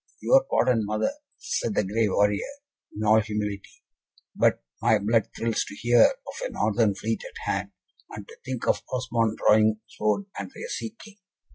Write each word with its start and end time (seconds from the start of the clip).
"Your 0.19 0.43
pardon, 0.49 0.83
mother," 0.87 1.11
said 1.37 1.75
the 1.75 1.83
grey 1.83 2.07
warrior, 2.09 2.41
in 2.95 3.03
all 3.03 3.21
humility, 3.21 3.83
"but 4.35 4.63
my 4.81 4.97
blood 4.97 5.27
thrills 5.37 5.63
to 5.65 5.75
hear 5.75 6.05
of 6.05 6.33
a 6.43 6.49
Northern 6.49 6.95
fleet 6.95 7.21
at 7.23 7.43
hand, 7.51 7.71
and 8.09 8.27
to 8.27 8.35
think 8.43 8.65
of 8.67 8.81
Osmond 8.91 9.37
drawing 9.37 9.79
sword 9.85 10.25
under 10.39 10.57
a 10.57 10.69
Sea 10.69 10.95
King." 10.97 11.17